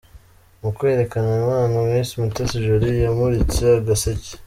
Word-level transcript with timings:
Mu 0.61 0.69
kwerekana 0.77 1.29
impano, 1.39 1.75
Miss 1.91 2.11
Mutesi 2.19 2.57
Jolly 2.65 2.91
yamuritse 3.05 3.63
agaseke. 3.79 4.31